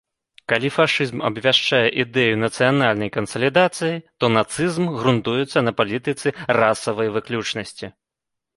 [0.51, 6.27] Калі фашызм абвяшчае ідэю нацыянальнай кансалідацыі, то нацызм грунтуецца на палітыцы
[6.65, 7.85] расавай выключнасці.